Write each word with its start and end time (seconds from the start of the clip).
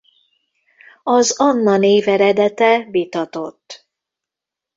Az 1.03 1.39
Anna 1.39 1.77
név 1.77 2.07
eredete 2.07 2.87
vitatott. 2.91 3.87